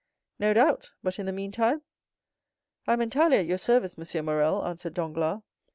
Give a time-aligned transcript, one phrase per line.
[0.39, 1.83] "No doubt; but in the meantime?"
[2.87, 4.25] "I am entirely at your service, M.
[4.25, 5.43] Morrel," answered Danglars.